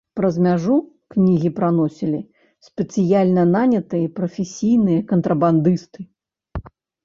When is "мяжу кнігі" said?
0.45-1.49